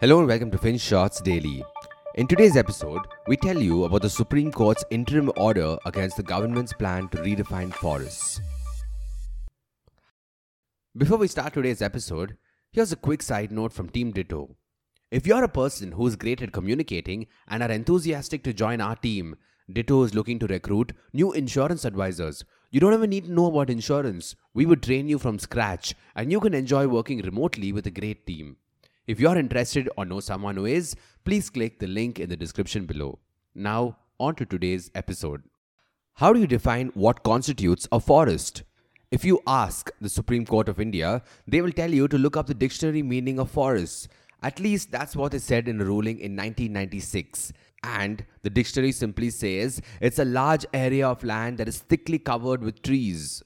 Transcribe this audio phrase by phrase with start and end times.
[0.00, 1.64] Hello and welcome to Finshots Daily.
[2.14, 6.72] In today's episode, we tell you about the Supreme Court's interim order against the government's
[6.72, 8.40] plan to redefine forests.
[10.96, 12.36] Before we start today's episode,
[12.70, 14.54] here's a quick side note from Team Ditto.
[15.10, 19.34] If you're a person who's great at communicating and are enthusiastic to join our team,
[19.68, 22.44] Ditto is looking to recruit new insurance advisors.
[22.70, 24.36] You don't even need to know about insurance.
[24.54, 28.24] We would train you from scratch and you can enjoy working remotely with a great
[28.28, 28.58] team.
[29.08, 32.84] If you're interested or know someone who is, please click the link in the description
[32.84, 33.18] below.
[33.54, 35.44] Now, on to today's episode.
[36.16, 38.64] How do you define what constitutes a forest?
[39.10, 42.48] If you ask the Supreme Court of India, they will tell you to look up
[42.48, 44.08] the dictionary meaning of forests.
[44.42, 47.54] At least that's what is said in a ruling in 1996.
[47.82, 52.62] And the dictionary simply says it's a large area of land that is thickly covered
[52.62, 53.42] with trees.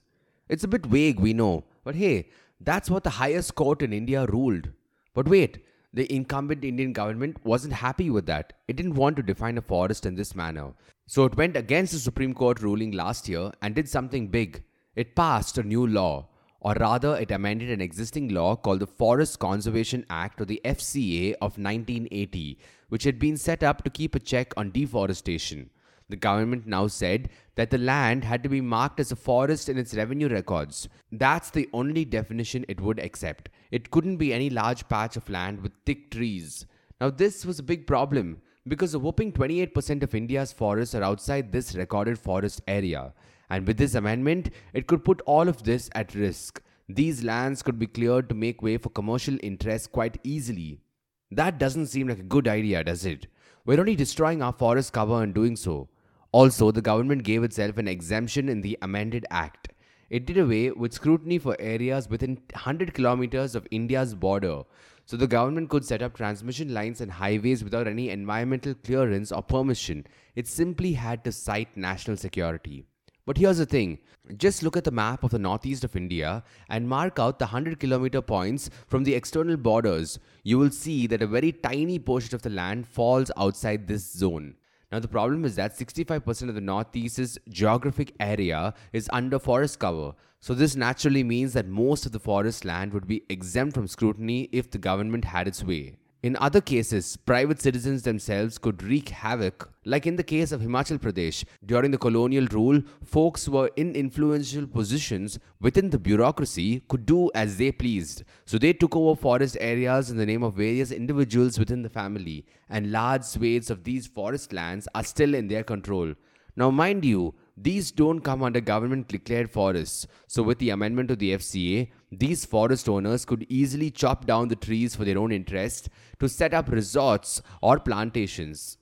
[0.49, 4.27] It's a bit vague, we know, but hey, that's what the highest court in India
[4.27, 4.69] ruled.
[5.15, 5.59] But wait,
[5.93, 8.55] the incumbent Indian government wasn't happy with that.
[8.67, 10.73] It didn't want to define a forest in this manner.
[11.07, 14.63] So it went against the Supreme Court ruling last year and did something big.
[14.97, 16.29] It passed a new law,
[16.61, 21.33] or rather, it amended an existing law called the Forest Conservation Act or the FCA
[21.35, 25.71] of 1980, which had been set up to keep a check on deforestation.
[26.13, 29.79] The government now said that the land had to be marked as a forest in
[29.79, 30.87] its revenue records.
[31.11, 33.49] That's the only definition it would accept.
[33.71, 36.67] It couldn't be any large patch of land with thick trees.
[37.01, 41.51] Now, this was a big problem because a whopping 28% of India's forests are outside
[41.51, 43.15] this recorded forest area.
[43.49, 46.61] And with this amendment, it could put all of this at risk.
[46.91, 50.83] These lands could be cleared to make way for commercial interests quite easily.
[51.31, 53.29] That doesn't seem like a good idea, does it?
[53.65, 55.89] We're only destroying our forest cover and doing so.
[56.33, 59.69] Also, the government gave itself an exemption in the amended act.
[60.09, 64.63] It did away with scrutiny for areas within 100 kilometers of India's border,
[65.05, 69.43] so the government could set up transmission lines and highways without any environmental clearance or
[69.43, 70.07] permission.
[70.35, 72.87] It simply had to cite national security.
[73.27, 73.99] But here's the thing
[74.37, 77.79] just look at the map of the northeast of India and mark out the 100
[77.79, 80.19] kilometer points from the external borders.
[80.45, 84.57] You will see that a very tiny portion of the land falls outside this zone.
[84.93, 90.13] Now, the problem is that 65% of the Northeast's geographic area is under forest cover.
[90.41, 94.51] So, this naturally means that most of the forest land would be exempt from scrutiny
[94.53, 95.97] if the government had its way.
[96.23, 101.01] In other cases, private citizens themselves could wreak havoc, like in the case of Himachal
[101.01, 101.43] Pradesh.
[101.67, 107.57] During the colonial rule, folks were in influential positions within the bureaucracy could do as
[107.57, 108.23] they pleased.
[108.45, 112.47] So they took over forest areas in the name of various individuals within the family,
[112.71, 116.15] and large swathes of these forest lands are still in their control.
[116.55, 120.07] Now, mind you, these don't come under government declared forests.
[120.27, 124.57] So, with the amendment to the FCA, these forest owners could easily chop down the
[124.57, 128.79] trees for their own interest to set up resorts or plantations.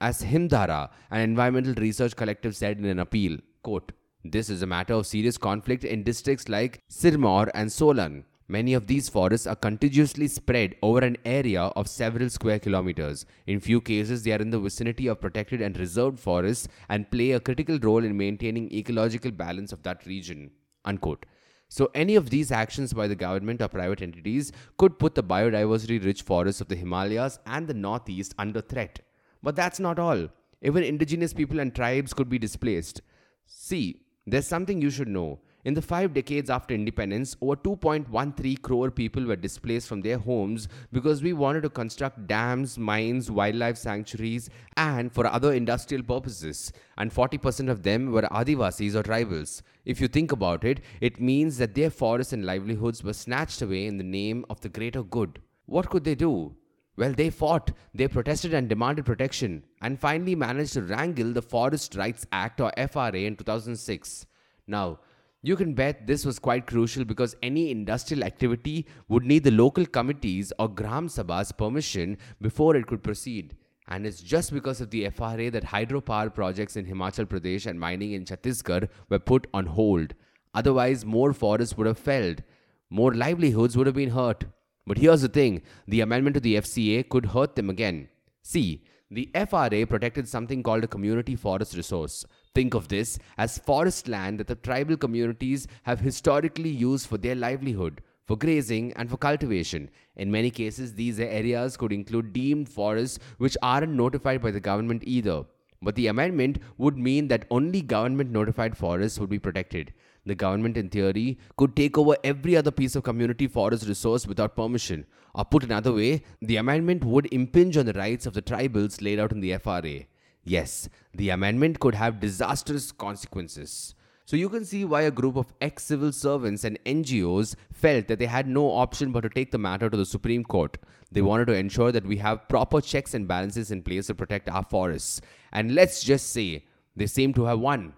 [0.00, 3.92] As Himdhara, an environmental research collective, said in an appeal, quote,
[4.24, 8.86] This is a matter of serious conflict in districts like Sirmaur and Solan, Many of
[8.86, 13.26] these forests are contiguously spread over an area of several square kilometers.
[13.46, 17.32] In few cases, they are in the vicinity of protected and reserved forests and play
[17.32, 20.50] a critical role in maintaining ecological balance of that region.
[20.86, 21.26] Unquote.
[21.68, 26.02] So, any of these actions by the government or private entities could put the biodiversity
[26.02, 29.00] rich forests of the Himalayas and the Northeast under threat.
[29.42, 30.28] But that's not all.
[30.62, 33.02] Even indigenous people and tribes could be displaced.
[33.46, 35.40] See, there's something you should know.
[35.68, 40.66] In the five decades after independence, over 2.13 crore people were displaced from their homes
[40.92, 46.72] because we wanted to construct dams, mines, wildlife sanctuaries, and for other industrial purposes.
[46.96, 49.60] And 40% of them were Adivasis or tribals.
[49.84, 53.84] If you think about it, it means that their forests and livelihoods were snatched away
[53.84, 55.38] in the name of the greater good.
[55.66, 56.56] What could they do?
[56.96, 61.94] Well, they fought, they protested and demanded protection, and finally managed to wrangle the Forest
[61.94, 64.24] Rights Act or FRA in 2006.
[64.66, 65.00] Now,
[65.42, 69.86] you can bet this was quite crucial because any industrial activity would need the local
[69.86, 73.56] committees or Gram Sabha's permission before it could proceed.
[73.86, 78.12] And it's just because of the FRA that hydropower projects in Himachal Pradesh and mining
[78.12, 80.14] in Chhattisgarh were put on hold.
[80.54, 82.42] Otherwise, more forests would have felled,
[82.90, 84.44] more livelihoods would have been hurt.
[84.86, 88.08] But here's the thing the amendment to the FCA could hurt them again.
[88.42, 92.26] See, the FRA protected something called a community forest resource.
[92.58, 97.36] Think of this as forest land that the tribal communities have historically used for their
[97.36, 99.88] livelihood, for grazing, and for cultivation.
[100.16, 105.04] In many cases, these areas could include deemed forests which aren't notified by the government
[105.06, 105.44] either.
[105.80, 109.94] But the amendment would mean that only government notified forests would be protected.
[110.26, 114.56] The government, in theory, could take over every other piece of community forest resource without
[114.56, 115.06] permission.
[115.32, 119.20] Or put another way, the amendment would impinge on the rights of the tribals laid
[119.20, 120.06] out in the FRA.
[120.48, 123.94] Yes, the amendment could have disastrous consequences.
[124.24, 128.18] So you can see why a group of ex civil servants and NGOs felt that
[128.18, 130.78] they had no option but to take the matter to the Supreme Court.
[131.12, 134.48] They wanted to ensure that we have proper checks and balances in place to protect
[134.48, 135.20] our forests.
[135.52, 136.64] And let's just say
[136.96, 137.92] they seem to have won.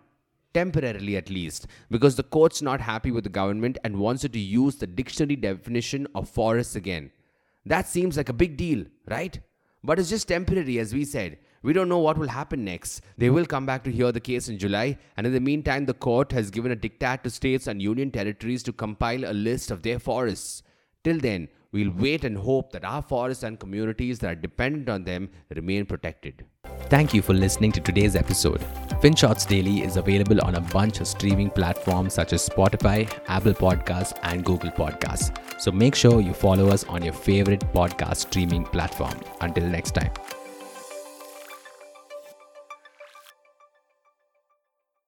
[0.52, 4.40] Temporarily, at least, because the court's not happy with the government and wants it to
[4.40, 7.12] use the dictionary definition of forests again.
[7.64, 9.38] That seems like a big deal, right?
[9.82, 11.38] But it's just temporary, as we said.
[11.62, 13.02] We don't know what will happen next.
[13.18, 15.94] They will come back to hear the case in July, and in the meantime, the
[15.94, 19.82] court has given a diktat to states and union territories to compile a list of
[19.82, 20.62] their forests.
[21.04, 25.04] Till then, we'll wait and hope that our forests and communities that are dependent on
[25.04, 26.44] them remain protected.
[26.88, 28.60] Thank you for listening to today's episode.
[29.02, 34.18] FinShots Daily is available on a bunch of streaming platforms such as Spotify, Apple Podcasts,
[34.22, 35.36] and Google Podcasts.
[35.60, 39.20] So make sure you follow us on your favorite podcast streaming platform.
[39.40, 40.39] Until next time.